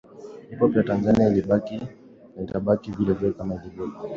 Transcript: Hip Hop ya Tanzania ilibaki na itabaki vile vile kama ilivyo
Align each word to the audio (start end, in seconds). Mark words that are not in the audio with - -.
Hip 0.49 0.59
Hop 0.61 0.73
ya 0.75 0.83
Tanzania 0.83 1.27
ilibaki 1.27 1.77
na 2.35 2.41
itabaki 2.43 2.91
vile 2.91 3.13
vile 3.13 3.31
kama 3.33 3.55
ilivyo 3.65 3.91